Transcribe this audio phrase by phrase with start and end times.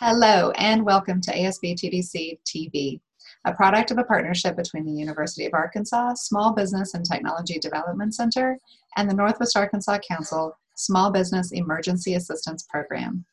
[0.00, 3.00] Hello, and welcome to ASB TDC TV,
[3.44, 8.14] a product of a partnership between the University of Arkansas Small Business and Technology Development
[8.14, 8.56] Center
[8.96, 13.24] and the Northwest Arkansas Council Small Business Emergency Assistance Program.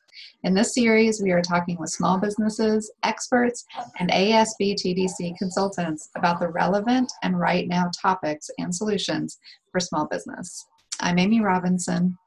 [0.43, 3.63] In this series, we are talking with small businesses, experts,
[3.99, 9.37] and ASB TDC consultants about the relevant and right now topics and solutions
[9.71, 10.65] for small business.
[10.99, 12.17] I'm Amy Robinson,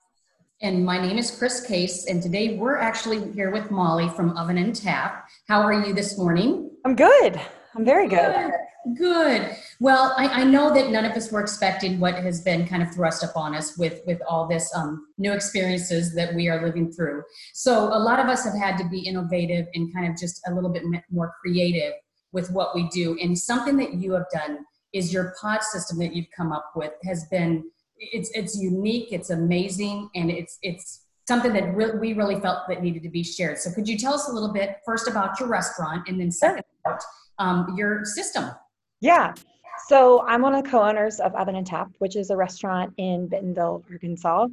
[0.61, 4.59] and my name is Chris Case, and today we're actually here with Molly from Oven
[4.59, 5.29] and Tap.
[5.47, 6.71] How are you this morning?
[6.85, 7.41] I'm good.
[7.77, 8.51] I'm very good.
[8.85, 8.97] Good.
[8.97, 9.57] good.
[9.79, 12.93] Well, I, I, know that none of us were expecting what has been kind of
[12.93, 17.23] thrust upon us with with all this um, new experiences that we are living through.
[17.55, 20.55] So a lot of us have had to be innovative and kind of just a
[20.55, 21.93] little bit more creative
[22.33, 23.17] with what we do.
[23.23, 24.59] And something that you have done
[24.93, 29.31] is your pod system that you've come up with has been it's it's unique, it's
[29.31, 33.59] amazing, and it's it's something that re- we really felt that needed to be shared.
[33.59, 36.65] So, could you tell us a little bit first about your restaurant, and then second
[36.85, 37.01] about
[37.39, 38.51] um, your system?
[39.01, 39.35] Yeah.
[39.87, 43.29] So I'm one of the co-owners of Oven and Tap, which is a restaurant in
[43.29, 44.49] Bentonville, Arkansas.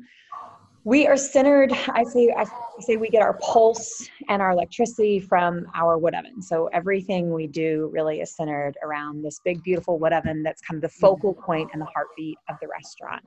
[0.86, 1.73] We are centered.
[1.89, 2.45] I say I
[2.80, 6.44] say we get our pulse and our electricity from our wood oven.
[6.44, 10.44] So everything we do really is centered around this big, beautiful wood oven.
[10.44, 13.23] That's kind of the focal point and the heartbeat of the restaurant.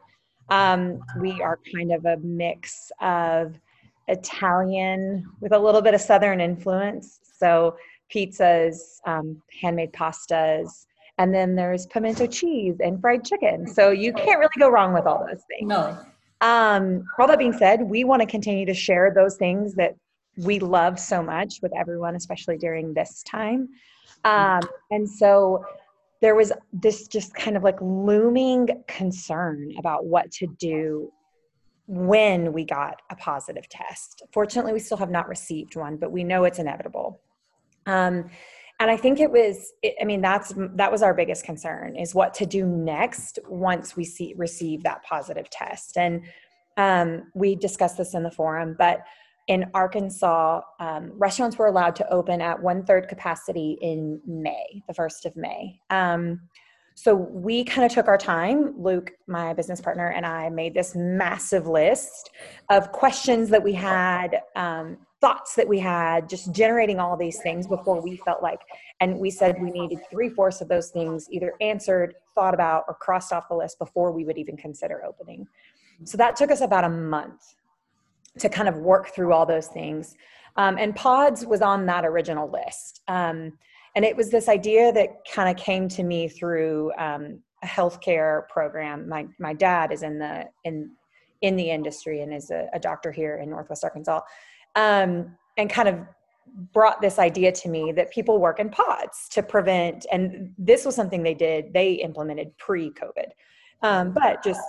[0.50, 3.58] Um, we are kind of a mix of
[4.06, 7.18] Italian with a little bit of Southern influence.
[7.38, 7.76] So
[8.14, 10.86] pizzas, um, handmade pastas,
[11.18, 13.66] and then there's pimento cheese and fried chicken.
[13.66, 15.68] So you can't really go wrong with all those things.
[15.68, 15.98] No.
[16.40, 19.96] Um, all that being said, we want to continue to share those things that
[20.36, 23.68] we love so much with everyone, especially during this time.
[24.24, 25.64] Um, and so
[26.20, 31.12] there was this just kind of like looming concern about what to do
[31.86, 34.22] when we got a positive test.
[34.32, 37.20] Fortunately, we still have not received one, but we know it's inevitable.
[37.86, 38.30] Um,
[38.80, 42.32] and I think it was, I mean, that's that was our biggest concern is what
[42.34, 45.96] to do next once we see receive that positive test.
[45.96, 46.22] And
[46.76, 49.00] um, we discussed this in the forum, but
[49.48, 54.94] in Arkansas, um, restaurants were allowed to open at one third capacity in May, the
[54.94, 55.80] 1st of May.
[55.90, 56.42] Um,
[56.94, 58.74] so we kind of took our time.
[58.76, 62.30] Luke, my business partner, and I made this massive list
[62.70, 67.66] of questions that we had, um, thoughts that we had, just generating all these things
[67.66, 68.60] before we felt like,
[69.00, 72.94] and we said we needed three fourths of those things either answered, thought about, or
[72.94, 75.46] crossed off the list before we would even consider opening.
[76.04, 77.54] So that took us about a month
[78.38, 80.14] to kind of work through all those things.
[80.56, 83.00] Um, and pods was on that original list.
[83.08, 83.58] Um,
[83.96, 88.48] and it was this idea that kind of came to me through um, a healthcare
[88.48, 89.08] program.
[89.08, 90.92] My, my dad is in the, in,
[91.42, 94.20] in the industry and is a, a doctor here in Northwest Arkansas.
[94.78, 95.98] Um, and kind of
[96.72, 100.94] brought this idea to me that people work in pods to prevent, and this was
[100.94, 103.30] something they did, they implemented pre COVID,
[103.82, 104.60] um, but just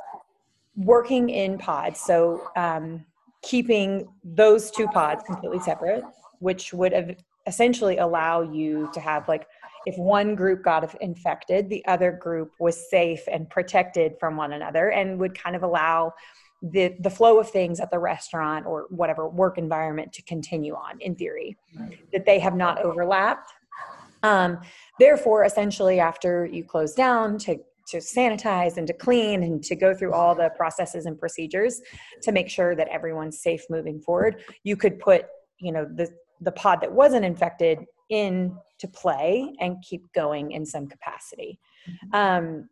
[0.75, 1.99] working in pods.
[1.99, 3.05] So, um,
[3.41, 6.03] keeping those two pods completely separate,
[6.39, 7.15] which would have
[7.47, 9.47] essentially allow you to have like
[9.85, 14.91] if one group got infected, the other group was safe and protected from one another
[14.91, 16.13] and would kind of allow
[16.61, 20.99] the the flow of things at the restaurant or whatever work environment to continue on
[20.99, 21.57] in theory
[22.11, 23.51] that they have not overlapped.
[24.21, 24.59] Um,
[24.99, 29.95] therefore essentially after you close down to to sanitize and to clean and to go
[29.95, 31.81] through all the processes and procedures
[32.21, 35.25] to make sure that everyone's safe moving forward you could put
[35.59, 36.09] you know the
[36.41, 41.59] the pod that wasn't infected in to play and keep going in some capacity.
[41.87, 42.15] Mm-hmm.
[42.15, 42.69] um,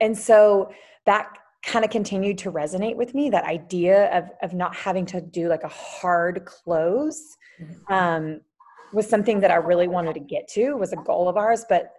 [0.00, 0.70] and so
[1.06, 5.20] that kind of continued to resonate with me that idea of of not having to
[5.20, 7.92] do like a hard close mm-hmm.
[7.92, 8.40] um,
[8.92, 11.92] was something that i really wanted to get to was a goal of ours but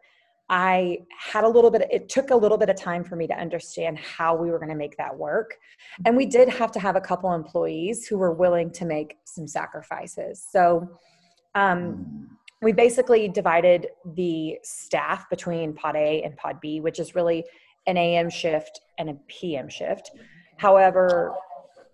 [0.50, 3.40] I had a little bit, it took a little bit of time for me to
[3.40, 5.56] understand how we were going to make that work.
[6.06, 9.48] And we did have to have a couple employees who were willing to make some
[9.48, 10.44] sacrifices.
[10.52, 10.90] So
[11.54, 12.30] um,
[12.64, 17.46] we basically divided the staff between pod A and pod B, which is really
[17.90, 20.12] an AM shift and a PM shift.
[20.58, 21.34] However,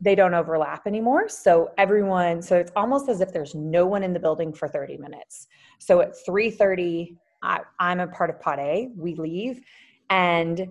[0.02, 1.30] they don't overlap anymore.
[1.30, 4.98] So everyone, so it's almost as if there's no one in the building for 30
[4.98, 5.48] minutes.
[5.80, 8.90] So at 3:30 I, I'm a part of Pod A.
[8.96, 9.62] We leave,
[10.10, 10.68] and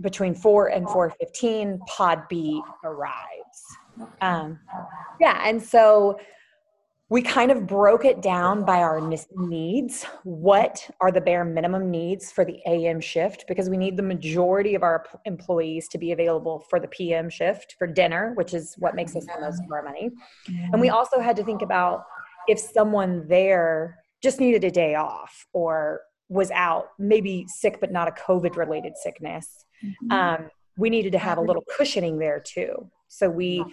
[0.00, 3.64] between four and four fifteen, Pod B arrives.
[4.20, 4.58] Um,
[5.20, 6.18] yeah, and so
[7.08, 9.00] we kind of broke it down by our
[9.36, 10.04] needs.
[10.24, 13.44] What are the bare minimum needs for the AM shift?
[13.46, 17.76] Because we need the majority of our employees to be available for the PM shift
[17.78, 20.10] for dinner, which is what makes us the most of our money.
[20.72, 22.02] And we also had to think about
[22.48, 28.08] if someone there just needed a day off or was out, maybe sick but not
[28.08, 30.10] a COVID related sickness, mm-hmm.
[30.10, 32.90] um, we needed to have a little cushioning there too.
[33.06, 33.64] So we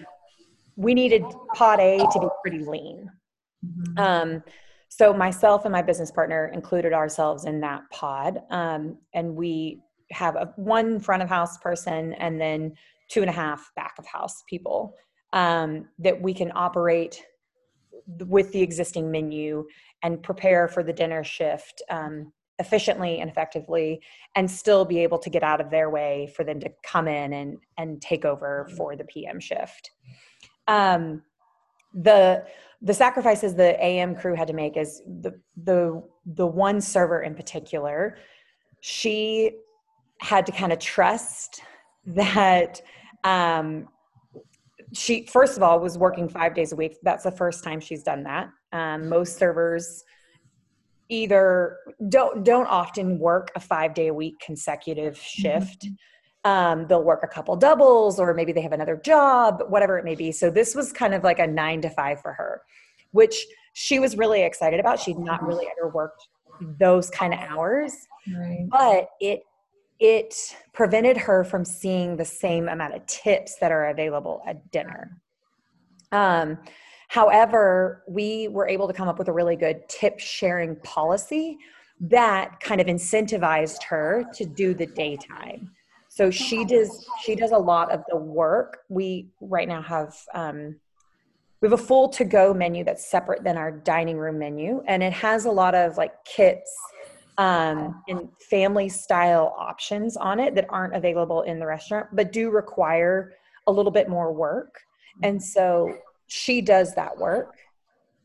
[0.75, 1.24] we needed
[1.56, 3.09] pod A to be pretty lean.
[3.65, 3.98] Mm-hmm.
[3.98, 4.44] Um,
[4.89, 9.81] so myself and my business partner included ourselves in that pod, um, and we
[10.12, 12.75] have a one front of house person and then
[13.10, 14.94] two and a half back of house people
[15.33, 17.24] um, that we can operate
[18.19, 19.66] with the existing menu
[20.04, 24.01] and prepare for the dinner shift um, efficiently and effectively
[24.36, 27.33] and still be able to get out of their way for them to come in
[27.33, 29.92] and and take over for the pm shift.
[30.68, 31.24] Um,
[31.94, 32.45] the
[32.81, 37.36] the sacrifices the am crew had to make is the the the one server in
[37.36, 38.18] particular
[38.81, 39.51] she
[40.19, 41.62] had to kind of trust
[42.06, 42.81] that
[43.24, 43.88] um,
[44.94, 46.98] she first of all was working five days a week.
[47.04, 48.50] That's the first time she's done that.
[48.72, 50.04] Um, most servers
[51.10, 51.78] either
[52.10, 55.86] don't don't often work a five day a week consecutive shift.
[55.86, 55.94] mm-hmm.
[56.44, 60.16] Um, they'll work a couple doubles or maybe they have another job whatever it may
[60.16, 62.62] be so this was kind of like a nine to five for her
[63.12, 66.28] which she was really excited about she'd not really ever worked
[66.80, 67.94] those kind of hours
[68.36, 68.68] right.
[68.69, 69.44] but it
[70.00, 70.36] it
[70.74, 75.22] prevented her from seeing the same amount of tips that are available at dinner
[76.12, 76.60] um,
[77.13, 81.60] However, we were able to come up with a really good tip sharing policy
[82.00, 85.69] that kind of incentivized her to do the daytime.
[86.15, 88.81] So she does she does a lot of the work.
[88.88, 90.75] We right now have um,
[91.60, 95.01] we have a full to go menu that's separate than our dining room menu, and
[95.01, 96.71] it has a lot of like kits
[97.39, 102.51] um, and family style options on it that aren't available in the restaurant, but do
[102.51, 103.33] require
[103.66, 104.81] a little bit more work.
[105.24, 107.56] And so she does that work.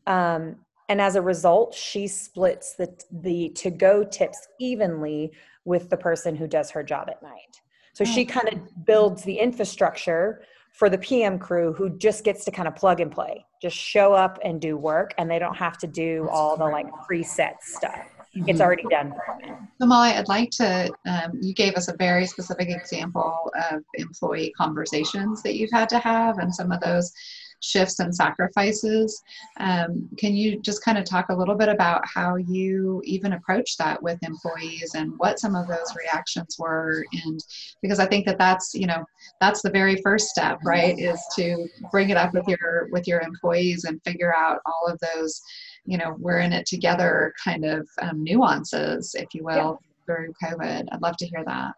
[0.05, 0.57] Um,
[0.89, 5.31] and as a result, she splits the, the to go tips evenly
[5.65, 7.61] with the person who does her job at night.
[7.93, 8.31] So she oh.
[8.31, 12.75] kind of builds the infrastructure for the PM crew who just gets to kind of
[12.75, 16.27] plug and play, just show up and do work, and they don't have to do
[16.31, 18.05] all the like preset stuff.
[18.35, 18.47] Mm-hmm.
[18.47, 19.67] It's already done for them.
[19.81, 20.91] So Molly, I'd like to.
[21.07, 25.99] Um, you gave us a very specific example of employee conversations that you've had to
[25.99, 27.11] have, and some of those
[27.61, 29.21] shifts and sacrifices.
[29.57, 33.77] Um, can you just kind of talk a little bit about how you even approach
[33.77, 37.05] that with employees and what some of those reactions were?
[37.25, 37.43] And
[37.81, 39.03] because I think that that's you know
[39.41, 40.97] that's the very first step, right?
[40.97, 44.99] Is to bring it up with your with your employees and figure out all of
[44.99, 45.41] those
[45.85, 50.05] you know we're in it together kind of um, nuances, if you will, yeah.
[50.05, 50.87] through COVID.
[50.91, 51.73] I'd love to hear that.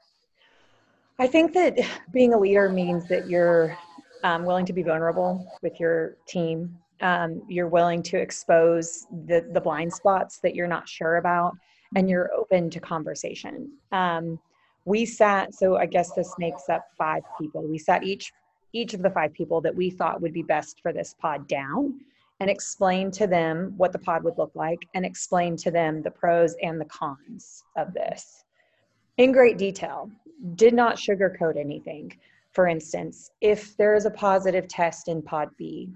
[1.19, 1.77] I think that
[2.11, 3.77] being a leader means that you're
[4.23, 6.77] um, willing to be vulnerable with your team.
[7.01, 11.53] Um, you're willing to expose the, the blind spots that you're not sure about,
[11.95, 13.71] and you're open to conversation.
[13.91, 14.39] Um,
[14.85, 17.63] we sat, so I guess this makes up five people.
[17.67, 18.31] We sat each
[18.73, 21.99] each of the five people that we thought would be best for this pod down
[22.39, 26.11] and explained to them what the pod would look like and explained to them the
[26.11, 28.45] pros and the cons of this
[29.17, 30.09] in great detail.
[30.55, 32.17] Did not sugarcoat anything.
[32.53, 35.89] For instance, if there is a positive test in pod B,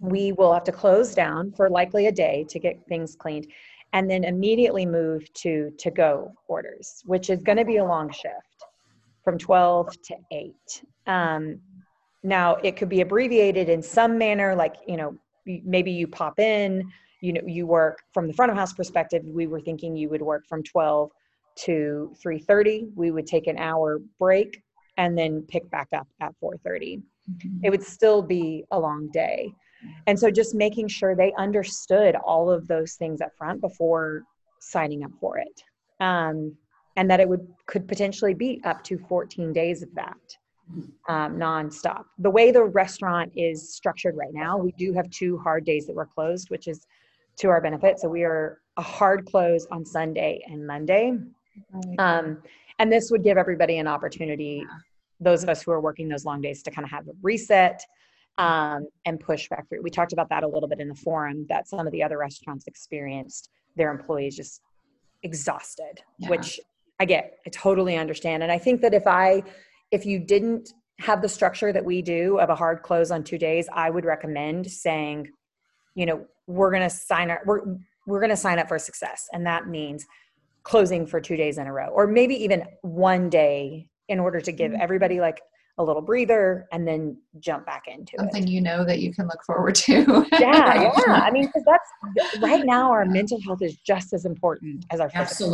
[0.00, 3.46] we will have to close down for likely a day to get things cleaned
[3.92, 8.10] and then immediately move to to go orders, which is going to be a long
[8.10, 8.64] shift
[9.24, 10.54] from 12 to 8.
[11.06, 11.60] Um,
[12.22, 15.16] now, it could be abbreviated in some manner, like, you know,
[15.46, 16.82] maybe you pop in,
[17.20, 19.22] you know, you work from the front of house perspective.
[19.24, 21.10] We were thinking you would work from 12
[21.56, 22.90] to 3.30.
[22.94, 24.62] We would take an hour break
[24.96, 27.48] and then pick back up at 4.30 mm-hmm.
[27.62, 29.52] it would still be a long day.
[30.06, 34.22] And so just making sure they understood all of those things up front before
[34.60, 35.62] signing up for it.
[36.00, 36.56] Um,
[36.96, 40.16] and that it would could potentially be up to 14 days of that
[41.08, 42.04] um, nonstop.
[42.18, 45.94] The way the restaurant is structured right now we do have two hard days that
[45.94, 46.86] we're closed which is
[47.38, 48.00] to our benefit.
[48.00, 51.12] So we are a hard close on sunday and monday
[51.98, 52.42] um,
[52.78, 54.64] and this would give everybody an opportunity
[55.20, 57.82] those of us who are working those long days to kind of have a reset
[58.38, 59.82] um, and push back through.
[59.82, 62.18] We talked about that a little bit in the forum that some of the other
[62.18, 64.60] restaurants experienced their employees just
[65.22, 66.28] exhausted yeah.
[66.28, 66.60] which
[67.00, 68.42] i get i totally understand.
[68.42, 69.42] And i think that if i
[69.90, 73.38] if you didn't have the structure that we do of a hard close on two
[73.38, 75.28] days i would recommend saying
[75.94, 77.62] you know we're going to sign up we're
[78.06, 79.28] we're going to sign up for success.
[79.32, 80.06] And that means
[80.66, 84.50] closing for two days in a row or maybe even one day in order to
[84.50, 84.82] give mm-hmm.
[84.82, 85.40] everybody like
[85.78, 88.20] a little breather, and then jump back into it.
[88.20, 88.50] Something it.
[88.50, 90.26] you know that you can look forward to.
[90.40, 91.20] Yeah, yeah.
[91.22, 95.10] I mean, because that's right now our mental health is just as important as our
[95.10, 95.52] physical.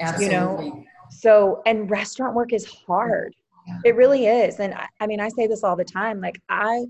[0.00, 0.24] Absolutely.
[0.24, 3.34] You know, So, and restaurant work is hard.
[3.66, 3.78] Yeah.
[3.84, 4.60] It really is.
[4.60, 6.20] And I, I mean, I say this all the time.
[6.20, 6.84] Like I,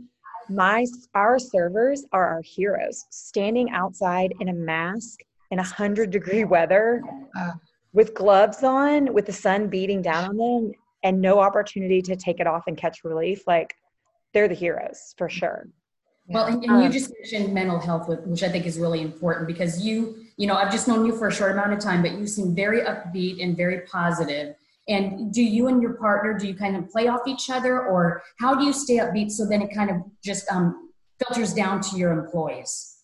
[0.50, 6.45] my, our servers are our heroes standing outside in a mask in a hundred degree
[6.45, 7.03] weather
[7.38, 7.53] Uh.
[7.93, 10.73] with gloves on, with the sun beating down on them
[11.03, 13.47] and no opportunity to take it off and catch relief.
[13.47, 13.75] Like
[14.35, 15.69] they're the heroes for sure.
[16.29, 19.00] Well, and, and you Um, just mentioned mental health, which- which I think is really
[19.00, 22.03] important because you, you know, I've just known you for a short amount of time,
[22.03, 24.57] but you seem very upbeat and very positive.
[24.88, 28.23] And do you and your partner, do you kind of play off each other or
[28.41, 30.91] how do you stay upbeat so then it kind of just um,
[31.25, 32.96] filters down to your employees?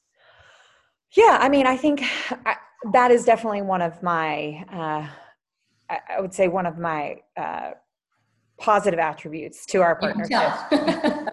[1.16, 2.02] Yeah, I mean, I think
[2.46, 2.56] I,
[2.92, 5.08] that is definitely one of my, uh,
[5.90, 7.72] I, I would say one of my uh,
[8.58, 10.52] positive attributes to our partnership.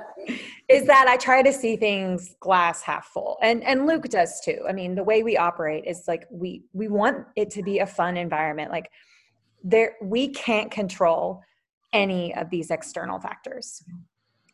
[0.69, 4.59] is that I try to see things glass half full, and and Luke does too.
[4.67, 7.87] I mean, the way we operate is like we we want it to be a
[7.87, 8.71] fun environment.
[8.71, 8.91] Like
[9.63, 11.41] there, we can't control
[11.91, 13.83] any of these external factors.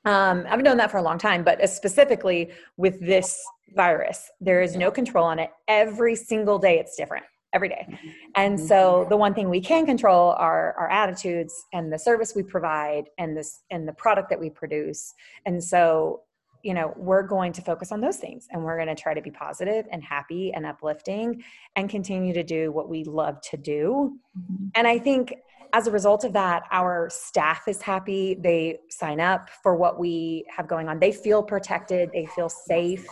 [0.06, 3.42] Um, I've known that for a long time, but specifically with this
[3.76, 5.50] virus, there is no control on it.
[5.68, 7.26] Every single day, it's different.
[7.54, 7.88] Every day.
[8.36, 12.44] And so the one thing we can control are our attitudes and the service we
[12.44, 15.14] provide and this and the product that we produce.
[15.46, 16.22] And so,
[16.64, 19.22] you know, we're going to focus on those things and we're going to try to
[19.22, 21.44] be positive and happy and uplifting
[21.78, 24.18] and continue to do what we love to do.
[24.38, 24.72] Mhm.
[24.76, 25.34] And I think
[25.76, 28.34] as a result of that, our staff is happy.
[28.34, 31.00] They sign up for what we have going on.
[31.00, 33.06] They feel protected, they feel safe.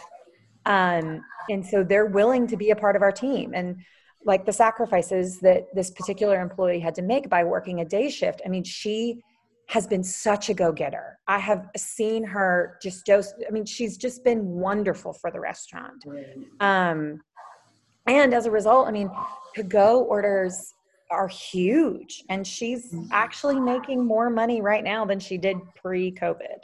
[0.65, 3.51] Um, and so they're willing to be a part of our team.
[3.53, 3.82] And
[4.25, 8.41] like the sacrifices that this particular employee had to make by working a day shift,
[8.46, 9.22] I mean, she
[9.67, 11.20] has been such a go getter.
[11.27, 16.01] I have seen her just, just, I mean, she's just been wonderful for the restaurant.
[16.62, 17.20] Um,
[18.08, 19.12] and as a result, I mean,
[19.55, 20.74] to go orders
[21.13, 23.08] are huge, and she's Mhm.
[23.12, 26.60] actually making more money right now than she did pre-COVID,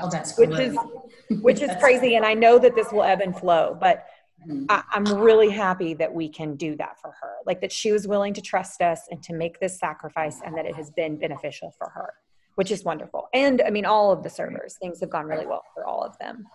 [0.00, 0.68] Oh, that's which great.
[0.68, 0.78] is
[1.42, 2.14] which is crazy.
[2.16, 4.04] And I know that this will ebb and flow, but
[4.46, 4.66] Mhm.
[4.68, 7.36] I, I'm really happy that we can do that for her.
[7.46, 10.66] Like that she was willing to trust us and to make this sacrifice, and that
[10.66, 12.12] it has been beneficial for her,
[12.56, 13.28] which is wonderful.
[13.32, 16.16] And I mean, all of the servers, things have gone really well for all of
[16.18, 16.46] them.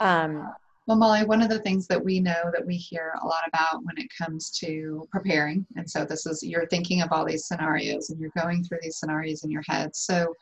[0.00, 0.52] Um,
[0.88, 3.84] Well, Molly, one of the things that we know that we hear a lot about
[3.84, 8.08] when it comes to preparing, and so this is you're thinking of all these scenarios
[8.08, 9.94] and you're going through these scenarios in your head.
[9.94, 10.34] So,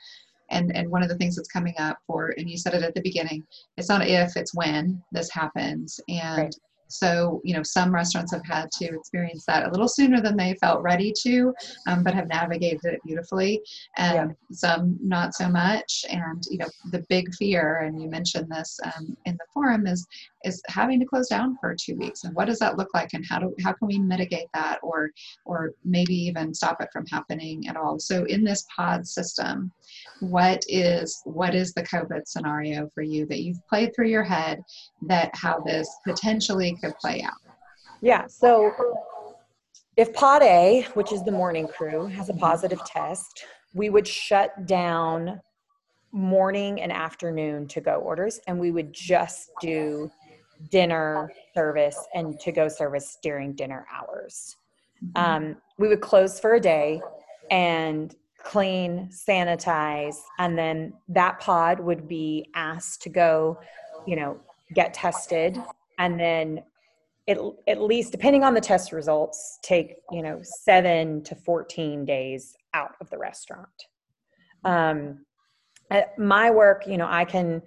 [0.50, 2.94] and and one of the things that's coming up for, and you said it at
[2.94, 3.44] the beginning,
[3.76, 6.42] it's not if, it's when this happens, and.
[6.44, 6.54] Right.
[6.88, 10.54] So, you know, some restaurants have had to experience that a little sooner than they
[10.60, 11.52] felt ready to,
[11.88, 13.60] um, but have navigated it beautifully.
[13.96, 16.04] And some not so much.
[16.08, 20.06] And, you know, the big fear, and you mentioned this um, in the forum, is
[20.46, 22.24] is having to close down for two weeks.
[22.24, 23.10] And what does that look like?
[23.12, 25.10] And how do how can we mitigate that or
[25.44, 27.98] or maybe even stop it from happening at all?
[27.98, 29.72] So in this pod system
[30.20, 34.62] what is what is the covid scenario for you that you've played through your head
[35.02, 37.34] that how this potentially could play out?
[38.00, 38.26] Yeah.
[38.26, 38.72] So
[39.96, 42.40] if pod A, which is the morning crew, has a mm-hmm.
[42.40, 45.40] positive test, we would shut down
[46.12, 50.10] morning and afternoon to go orders and we would just do
[50.70, 54.56] dinner service and to go service during dinner hours.
[55.14, 57.00] Um, we would close for a day
[57.50, 63.58] and clean, sanitize, and then that pod would be asked to go,
[64.06, 64.40] you know,
[64.74, 65.60] get tested.
[65.98, 66.62] And then
[67.26, 72.56] it, at least depending on the test results take you know 7 to 14 days
[72.72, 73.68] out of the restaurant.
[74.64, 75.26] Um,
[76.18, 77.62] my work you know i can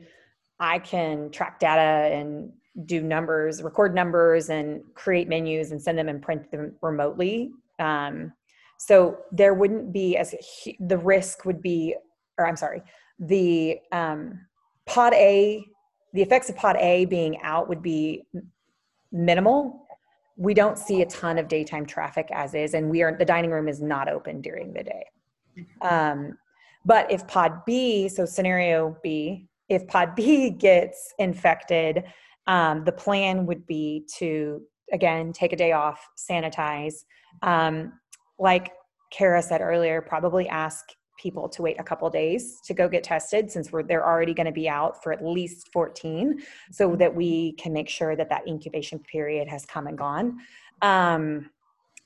[0.59, 2.51] i can track data and
[2.85, 8.31] do numbers record numbers and create menus and send them and print them remotely um,
[8.77, 10.33] so there wouldn't be as
[10.79, 11.95] the risk would be
[12.37, 12.81] or i'm sorry
[13.19, 14.39] the um,
[14.85, 15.63] pod a
[16.13, 18.25] the effects of pod a being out would be
[19.11, 19.85] minimal.
[20.37, 23.51] We don't see a ton of daytime traffic as is, and we are the dining
[23.51, 25.05] room is not open during the day.
[25.81, 26.37] Um,
[26.85, 32.05] but if pod B, so scenario B, if pod B gets infected,
[32.49, 37.05] um, the plan would be to again take a day off, sanitize.
[37.43, 37.93] Um,
[38.39, 38.71] like
[39.11, 40.83] Kara said earlier, probably ask
[41.21, 44.45] people to wait a couple days to go get tested since we're they're already going
[44.45, 46.41] to be out for at least 14
[46.71, 50.37] so that we can make sure that that incubation period has come and gone
[50.81, 51.49] um,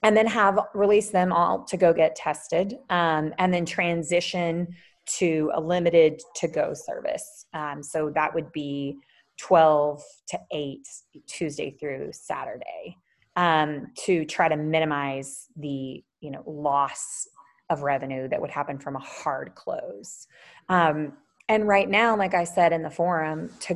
[0.01, 4.67] and then have release them all to go get tested um, and then transition
[5.05, 7.45] to a limited to go service.
[7.53, 8.97] Um, so that would be
[9.37, 10.87] 12 to 8
[11.27, 12.97] Tuesday through Saturday
[13.35, 17.27] um, to try to minimize the you know loss
[17.69, 20.27] of revenue that would happen from a hard close.
[20.69, 21.13] Um,
[21.49, 23.73] and right now, like I said in the forum, to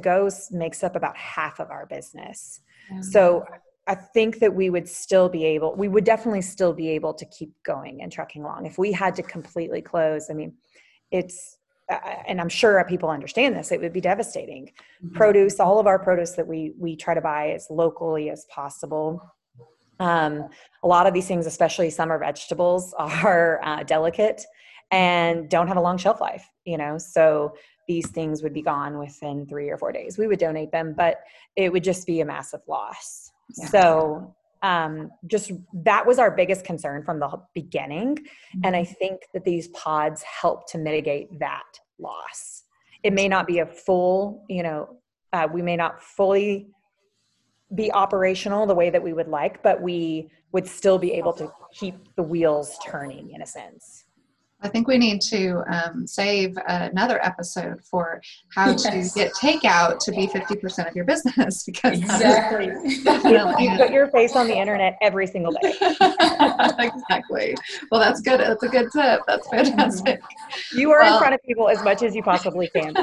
[0.52, 2.62] makes up about half of our business.
[2.90, 3.02] Yeah.
[3.02, 3.46] So
[3.88, 7.26] I think that we would still be able, we would definitely still be able to
[7.26, 8.66] keep going and trucking along.
[8.66, 10.54] If we had to completely close, I mean,
[11.12, 11.58] it's,
[11.89, 14.72] and I'm sure people understand this, it would be devastating.
[15.03, 15.15] Mm-hmm.
[15.15, 19.22] Produce, all of our produce that we we try to buy as locally as possible.
[20.00, 20.50] Um,
[20.84, 24.46] a lot of these things, especially summer vegetables, are uh, delicate
[24.91, 26.48] and don't have a long shelf life.
[26.65, 27.56] You know, so
[27.88, 30.17] these things would be gone within three or four days.
[30.17, 31.20] We would donate them, but
[31.56, 33.32] it would just be a massive loss.
[33.58, 33.67] Yeah.
[33.67, 38.18] So um, just that was our biggest concern from the beginning.
[38.64, 38.94] And I mm-hmm.
[38.94, 41.64] think that these pods help to mitigate that
[42.00, 42.64] loss.
[43.04, 44.98] It may not be a full, you know,
[45.34, 46.68] uh, we may not fully
[47.76, 51.52] be operational the way that we would like, but we would still be able to
[51.74, 54.06] keep the wheels turning in a sense.
[54.62, 58.22] I think we need to um, save another episode for
[58.56, 59.14] how yes.
[59.14, 62.68] to get takeout to be 50% of your business because exactly.
[62.90, 65.74] you put your face on the internet every single day.
[66.80, 67.56] exactly.
[67.92, 68.40] Well, that's good.
[68.40, 69.22] That's a good tip.
[69.28, 70.22] That's fantastic.
[70.74, 72.96] You are well, in front of people as much as you possibly can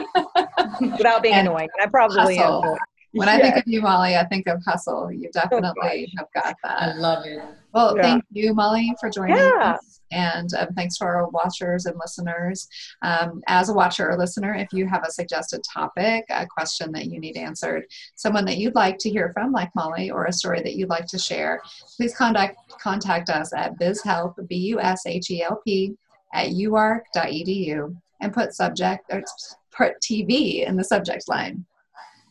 [0.80, 1.68] without being annoying.
[1.80, 2.64] I probably hustle.
[2.64, 2.78] am.
[3.14, 5.10] When I think of you, Molly, I think of hustle.
[5.12, 6.82] You definitely have got that.
[6.82, 7.42] I love it.
[7.72, 8.02] Well, yeah.
[8.02, 9.76] thank you, Molly, for joining yeah.
[9.78, 10.00] us.
[10.12, 12.68] And um, thanks to our watchers and listeners.
[13.02, 17.06] Um, as a watcher or listener, if you have a suggested topic, a question that
[17.06, 20.62] you need answered, someone that you'd like to hear from, like Molly, or a story
[20.62, 21.60] that you'd like to share,
[21.96, 25.96] please contact, contact us at bizhelp, B U S H E L P,
[26.32, 29.22] at uark.edu and put subject or
[29.70, 31.64] put TV in the subject line.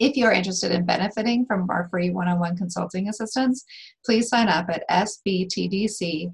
[0.04, 3.64] If you're interested in benefiting from our free one on one consulting assistance,
[4.06, 6.30] please sign up at sbtdc.uark.edu.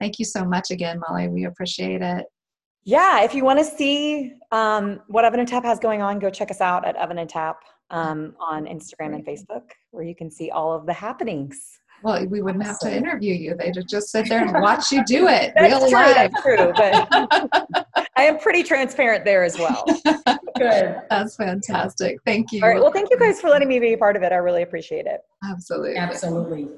[0.00, 1.28] Thank you so much again, Molly.
[1.28, 2.26] We appreciate it.
[2.82, 6.28] Yeah, if you want to see um, what Oven and Tap has going on, go
[6.28, 10.32] check us out at Oven and Tap um, on Instagram and Facebook, where you can
[10.32, 11.78] see all of the happenings.
[12.02, 13.54] Well, we wouldn't have to interview you.
[13.56, 15.52] They'd just sit there and watch you do it.
[15.56, 16.30] that's real true, live.
[16.32, 16.72] That's true.
[16.74, 17.86] But
[18.18, 19.84] I am pretty transparent there as well.
[20.58, 20.96] Good.
[21.08, 22.18] That's fantastic.
[22.26, 22.60] Thank you.
[22.64, 22.82] All right.
[22.82, 24.32] Well, thank you guys for letting me be a part of it.
[24.32, 25.20] I really appreciate it.
[25.44, 25.94] Absolutely.
[25.96, 26.68] Absolutely.